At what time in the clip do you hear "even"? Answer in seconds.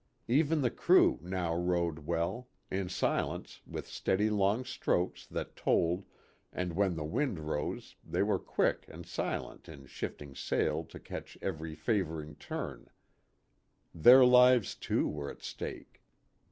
0.27-0.61